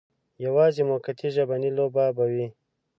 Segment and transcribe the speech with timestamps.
[0.45, 2.47] یوازې موقتي ژبنۍ لوبه به وي.